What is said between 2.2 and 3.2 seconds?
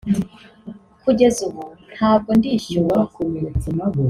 ndishyurwa